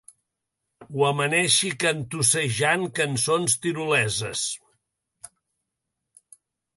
Ho 0.93 1.03
amaneixi 1.09 1.67
cantussejant 1.83 2.85
cançons 2.99 3.57
tiroleses. 3.65 4.47